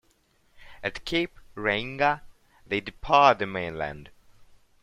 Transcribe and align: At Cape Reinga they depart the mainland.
At 0.83 1.05
Cape 1.05 1.39
Reinga 1.55 2.21
they 2.65 2.81
depart 2.81 3.37
the 3.37 3.45
mainland. 3.45 4.09